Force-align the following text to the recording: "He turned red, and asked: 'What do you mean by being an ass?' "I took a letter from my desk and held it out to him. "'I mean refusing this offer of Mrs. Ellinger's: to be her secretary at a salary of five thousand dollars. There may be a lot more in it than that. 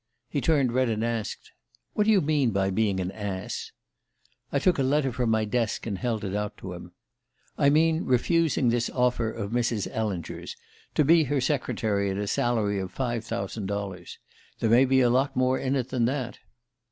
"He 0.27 0.41
turned 0.41 0.71
red, 0.71 0.89
and 0.89 1.05
asked: 1.05 1.51
'What 1.93 2.05
do 2.05 2.09
you 2.11 2.21
mean 2.21 2.49
by 2.49 2.71
being 2.71 2.99
an 2.99 3.11
ass?' 3.11 3.71
"I 4.51 4.57
took 4.57 4.79
a 4.79 4.81
letter 4.81 5.11
from 5.11 5.29
my 5.29 5.45
desk 5.45 5.85
and 5.85 5.99
held 5.99 6.23
it 6.23 6.33
out 6.33 6.57
to 6.57 6.73
him. 6.73 6.93
"'I 7.59 7.69
mean 7.69 8.05
refusing 8.05 8.69
this 8.69 8.89
offer 8.89 9.29
of 9.29 9.51
Mrs. 9.51 9.87
Ellinger's: 9.95 10.57
to 10.95 11.05
be 11.05 11.25
her 11.25 11.39
secretary 11.39 12.09
at 12.09 12.17
a 12.17 12.25
salary 12.25 12.79
of 12.79 12.91
five 12.91 13.23
thousand 13.23 13.67
dollars. 13.67 14.17
There 14.57 14.71
may 14.71 14.85
be 14.85 15.01
a 15.01 15.09
lot 15.11 15.35
more 15.35 15.59
in 15.59 15.75
it 15.75 15.89
than 15.89 16.05
that. 16.05 16.39